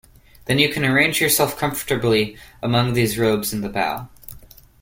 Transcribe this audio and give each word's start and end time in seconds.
Then 0.45 0.57
you 0.57 0.67
can 0.69 0.83
arrange 0.83 1.21
yourself 1.21 1.57
comfortably 1.59 2.35
among 2.63 2.93
these 2.93 3.19
robes 3.19 3.53
in 3.53 3.61
the 3.61 3.69
bow. 3.69 4.09